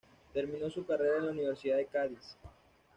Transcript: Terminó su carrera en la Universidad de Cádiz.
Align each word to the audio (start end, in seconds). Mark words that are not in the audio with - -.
Terminó 0.33 0.67
su 0.71 0.83
carrera 0.83 1.17
en 1.19 1.25
la 1.27 1.31
Universidad 1.31 1.77
de 1.77 1.85
Cádiz. 1.85 2.35